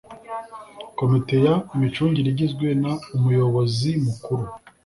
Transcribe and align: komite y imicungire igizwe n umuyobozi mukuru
komite 0.97 1.33
y 1.43 1.47
imicungire 1.75 2.27
igizwe 2.33 2.67
n 2.81 2.85
umuyobozi 3.15 3.89
mukuru 4.05 4.43